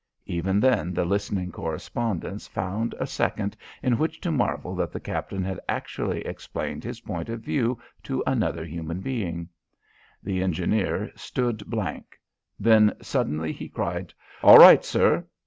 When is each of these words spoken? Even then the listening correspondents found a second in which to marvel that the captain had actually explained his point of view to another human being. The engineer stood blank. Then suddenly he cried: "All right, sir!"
Even 0.25 0.59
then 0.59 0.95
the 0.95 1.05
listening 1.05 1.51
correspondents 1.51 2.47
found 2.47 2.95
a 2.99 3.05
second 3.05 3.55
in 3.83 3.99
which 3.99 4.19
to 4.21 4.31
marvel 4.31 4.73
that 4.73 4.91
the 4.91 4.99
captain 4.99 5.43
had 5.43 5.59
actually 5.69 6.21
explained 6.25 6.83
his 6.83 7.01
point 7.01 7.29
of 7.29 7.41
view 7.41 7.79
to 8.01 8.23
another 8.25 8.65
human 8.65 8.99
being. 8.99 9.47
The 10.23 10.41
engineer 10.41 11.11
stood 11.15 11.67
blank. 11.67 12.19
Then 12.59 12.93
suddenly 12.99 13.51
he 13.51 13.69
cried: 13.69 14.11
"All 14.41 14.57
right, 14.57 14.83
sir!" 14.83 15.23